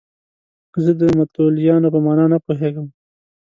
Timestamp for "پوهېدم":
2.45-2.87